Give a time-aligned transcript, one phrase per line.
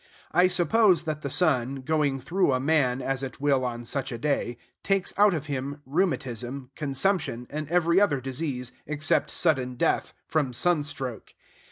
[0.31, 4.17] I suppose that the sun, going through a man, as it will on such a
[4.17, 10.53] day, takes out of him rheumatism, consumption, and every other disease, except sudden death from
[10.53, 11.35] sun stroke.